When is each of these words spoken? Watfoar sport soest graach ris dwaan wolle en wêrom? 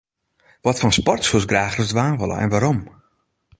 Watfoar 0.65 0.95
sport 0.97 1.23
soest 1.25 1.49
graach 1.51 1.77
ris 1.77 1.91
dwaan 1.93 2.19
wolle 2.19 2.37
en 2.43 2.51
wêrom? 2.53 2.79